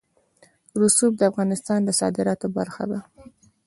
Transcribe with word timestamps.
رسوب 0.81 1.13
د 1.17 1.21
افغانستان 1.31 1.79
د 1.83 1.89
صادراتو 1.99 2.47
برخه 2.57 2.83
ده. 2.91 2.99